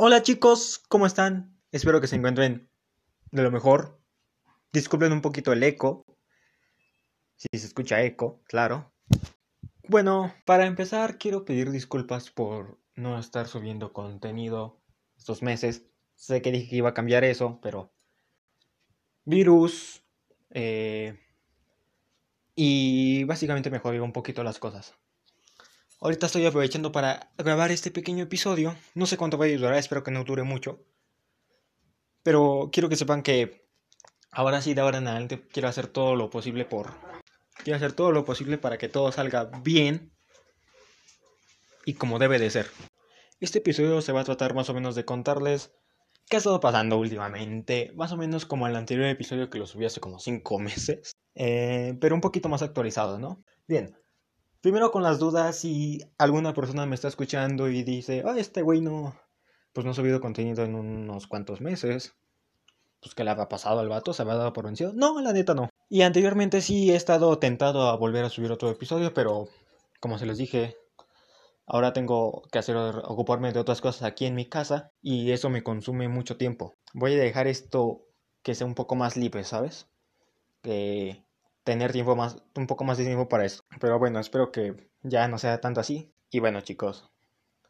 [0.00, 1.58] Hola chicos, ¿cómo están?
[1.72, 2.70] Espero que se encuentren
[3.32, 4.00] de lo mejor.
[4.72, 6.04] Disculpen un poquito el eco.
[7.34, 8.92] Si se escucha eco, claro.
[9.88, 14.80] Bueno, para empezar quiero pedir disculpas por no estar subiendo contenido
[15.16, 15.84] estos meses.
[16.14, 17.92] Sé que dije que iba a cambiar eso, pero...
[19.24, 20.04] Virus.
[20.50, 21.18] Eh,
[22.54, 24.94] y básicamente me un poquito las cosas.
[26.00, 28.76] Ahorita estoy aprovechando para grabar este pequeño episodio.
[28.94, 30.84] No sé cuánto va a durar, espero que no dure mucho.
[32.22, 33.66] Pero quiero que sepan que
[34.30, 36.92] ahora sí, de ahora en adelante, quiero hacer todo lo posible por.
[37.64, 40.12] Quiero hacer todo lo posible para que todo salga bien
[41.84, 42.70] y como debe de ser.
[43.40, 45.72] Este episodio se va a tratar más o menos de contarles
[46.28, 47.90] qué ha estado pasando últimamente.
[47.96, 51.16] Más o menos como el anterior episodio que lo subí hace como 5 meses.
[51.34, 53.42] Eh, pero un poquito más actualizado, ¿no?
[53.66, 53.96] Bien.
[54.60, 58.80] Primero con las dudas si alguna persona me está escuchando y dice, ah, este güey
[58.80, 59.14] no,
[59.72, 62.16] pues no ha subido contenido en unos cuantos meses.
[63.00, 64.92] Pues que le ha pasado al vato, se ha dado por vencido.
[64.92, 65.68] No, la neta no.
[65.88, 69.48] Y anteriormente sí he estado tentado a volver a subir otro episodio, pero
[70.00, 70.76] como se les dije,
[71.64, 75.62] ahora tengo que hacer ocuparme de otras cosas aquí en mi casa y eso me
[75.62, 76.74] consume mucho tiempo.
[76.92, 78.02] Voy a dejar esto
[78.42, 79.88] que sea un poco más libre, ¿sabes?
[80.62, 81.24] Que
[81.68, 83.62] tener tiempo más, un poco más de tiempo para eso.
[83.78, 86.10] Pero bueno, espero que ya no sea tanto así.
[86.30, 87.10] Y bueno, chicos,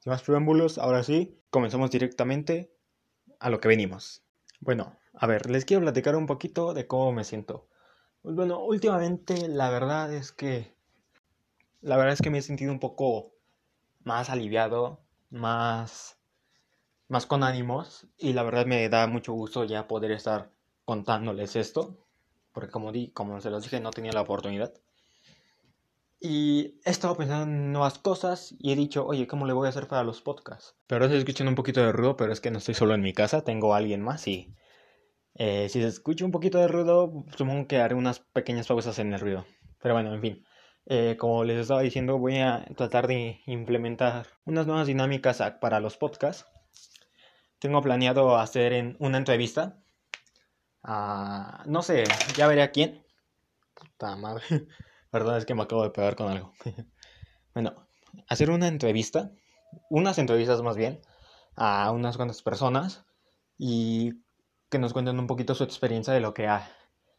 [0.00, 2.70] sin más preámbulos, ahora sí, comenzamos directamente
[3.40, 4.22] a lo que venimos.
[4.60, 7.70] Bueno, a ver, les quiero platicar un poquito de cómo me siento.
[8.20, 10.76] Pues bueno, últimamente la verdad es que
[11.80, 13.32] la verdad es que me he sentido un poco
[14.04, 16.18] más aliviado, más
[17.08, 20.50] más con ánimos y la verdad me da mucho gusto ya poder estar
[20.84, 22.05] contándoles esto
[22.56, 24.72] porque como, di, como se los dije, no tenía la oportunidad.
[26.18, 29.68] Y he estado pensando en nuevas cosas y he dicho, oye, ¿cómo le voy a
[29.68, 30.74] hacer para los podcasts?
[30.86, 33.12] Pero estoy escuchando un poquito de ruido, pero es que no estoy solo en mi
[33.12, 34.54] casa, tengo a alguien más y
[35.34, 39.12] eh, si se escucha un poquito de ruido, supongo que haré unas pequeñas pausas en
[39.12, 39.44] el ruido.
[39.82, 40.46] Pero bueno, en fin.
[40.86, 45.98] Eh, como les estaba diciendo, voy a tratar de implementar unas nuevas dinámicas para los
[45.98, 46.46] podcasts.
[47.58, 49.82] Tengo planeado hacer en una entrevista
[50.86, 52.04] no sé,
[52.36, 53.04] ya veré a quién.
[53.74, 54.44] Puta madre.
[55.10, 56.52] Perdón, es que me acabo de pegar con algo.
[57.54, 57.86] bueno,
[58.28, 59.30] hacer una entrevista,
[59.90, 61.00] unas entrevistas más bien,
[61.54, 63.04] a unas cuantas personas
[63.58, 64.14] y
[64.68, 66.70] que nos cuenten un poquito su experiencia de lo que ha,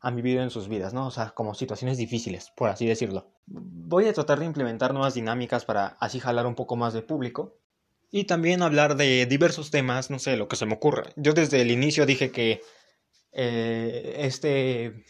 [0.00, 1.06] han vivido en sus vidas, ¿no?
[1.06, 3.30] O sea, como situaciones difíciles, por así decirlo.
[3.46, 7.56] Voy a tratar de implementar nuevas dinámicas para así jalar un poco más de público.
[8.10, 11.04] Y también hablar de diversos temas, no sé, lo que se me ocurra.
[11.16, 12.62] Yo desde el inicio dije que
[13.40, 15.04] eh, este,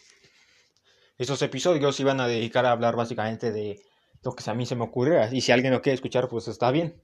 [1.16, 3.80] estos episodios iban a dedicar a hablar básicamente de
[4.22, 5.32] lo que a mí se me ocurriera.
[5.32, 7.02] Y si alguien lo quiere escuchar, pues está bien.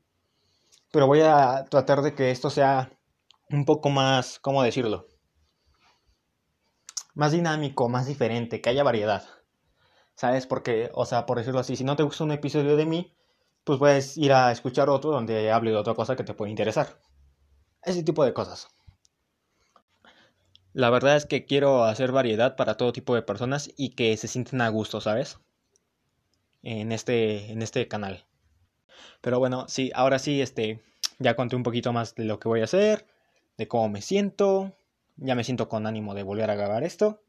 [0.92, 2.92] Pero voy a tratar de que esto sea
[3.48, 5.06] un poco más, ¿cómo decirlo?
[7.14, 9.24] Más dinámico, más diferente, que haya variedad.
[10.16, 10.46] ¿Sabes?
[10.46, 13.16] Porque, o sea, por decirlo así, si no te gusta un episodio de mí,
[13.64, 17.00] pues puedes ir a escuchar otro donde hable de otra cosa que te puede interesar.
[17.82, 18.68] Ese tipo de cosas.
[20.74, 24.26] La verdad es que quiero hacer variedad para todo tipo de personas y que se
[24.26, 25.38] sienten a gusto, ¿sabes?
[26.64, 28.24] En este, en este canal.
[29.20, 30.80] Pero bueno, sí, ahora sí, este,
[31.20, 33.06] ya conté un poquito más de lo que voy a hacer,
[33.56, 34.76] de cómo me siento,
[35.16, 37.22] ya me siento con ánimo de volver a grabar esto.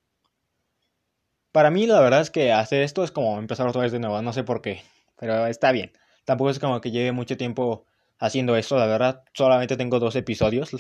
[1.52, 4.20] Para mí la verdad es que hacer esto es como empezar otra vez de nuevo,
[4.24, 4.82] no sé por qué,
[5.18, 5.92] pero está bien.
[6.26, 7.86] Tampoco es como que lleve mucho tiempo
[8.18, 10.72] haciendo esto, la verdad, solamente tengo dos episodios,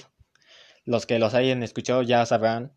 [0.85, 2.73] los que los hayan escuchado ya sabrán.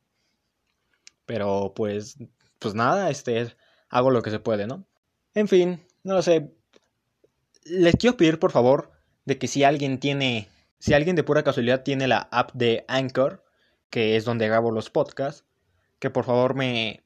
[1.26, 2.16] Pero pues,
[2.58, 3.54] pues nada, este,
[3.88, 4.86] hago lo que se puede, ¿no?
[5.34, 6.50] En fin, no lo sé.
[7.64, 8.92] Les quiero pedir por favor
[9.24, 10.48] de que si alguien tiene,
[10.78, 13.44] si alguien de pura casualidad tiene la app de Anchor,
[13.90, 15.44] que es donde grabo los podcasts,
[15.98, 17.04] que por favor me,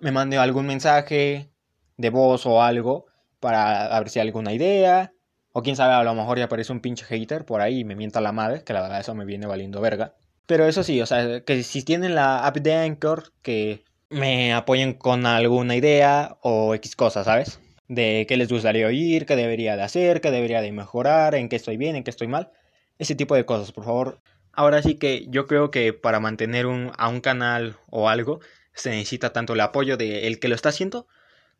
[0.00, 1.50] me mande algún mensaje
[1.96, 3.06] de voz o algo
[3.40, 5.12] para ver si hay alguna idea.
[5.52, 7.96] O quién sabe, a lo mejor ya aparece un pinche hater por ahí y me
[7.96, 10.14] mienta la madre, que la verdad eso me viene valiendo verga.
[10.46, 14.94] Pero eso sí, o sea, que si tienen la app de Anchor, que me apoyen
[14.94, 17.60] con alguna idea o X cosas, ¿sabes?
[17.88, 21.56] De qué les gustaría oír, qué debería de hacer, qué debería de mejorar, en qué
[21.56, 22.50] estoy bien, en qué estoy mal.
[22.98, 24.20] Ese tipo de cosas, por favor.
[24.52, 28.40] Ahora sí que yo creo que para mantener un, a un canal o algo
[28.72, 31.06] se necesita tanto el apoyo del que lo está haciendo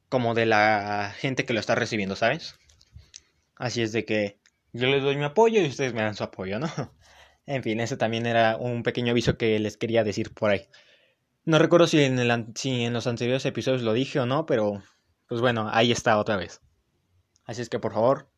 [0.09, 2.56] como de la gente que lo está recibiendo, ¿sabes?
[3.56, 4.38] Así es de que
[4.73, 6.69] yo les doy mi apoyo y ustedes me dan su apoyo, ¿no?
[7.47, 10.69] En fin, ese también era un pequeño aviso que les quería decir por ahí.
[11.45, 14.83] No recuerdo si en, el, si en los anteriores episodios lo dije o no, pero
[15.29, 16.61] pues bueno, ahí está otra vez.
[17.45, 18.29] Así es que por favor,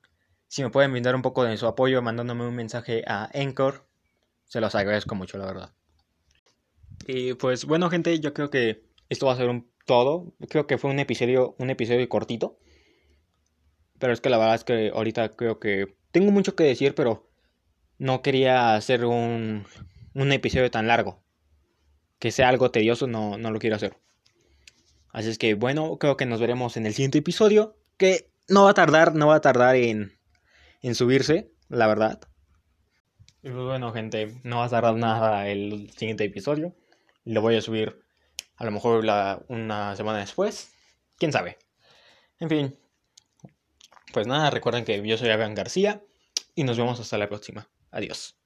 [0.47, 3.87] si me pueden brindar un poco de su apoyo mandándome un mensaje a Anchor
[4.45, 5.73] Se los agradezco mucho, la verdad.
[7.07, 10.35] Y pues bueno, gente, yo creo que esto va a ser un todo.
[10.49, 12.59] Creo que fue un episodio, un episodio cortito.
[13.99, 17.28] Pero es que la verdad es que ahorita creo que tengo mucho que decir, pero
[17.99, 19.67] no quería hacer un,
[20.15, 21.23] un episodio tan largo.
[22.19, 23.97] Que sea algo tedioso, no, no lo quiero hacer.
[25.13, 27.77] Así es que bueno, creo que nos veremos en el siguiente episodio.
[27.97, 30.19] Que no va a tardar, no va a tardar en,
[30.83, 32.21] en subirse, la verdad.
[33.43, 36.75] Y pues bueno, gente, no va a tardar nada el siguiente episodio.
[37.25, 38.03] Lo voy a subir
[38.57, 39.05] a lo mejor
[39.49, 40.73] una semana después.
[41.19, 41.59] Quién sabe.
[42.41, 42.79] En fin.
[44.13, 46.03] Pues nada, recuerden que yo soy Abraham García
[46.55, 47.69] y nos vemos hasta la próxima.
[47.93, 48.38] Adiós.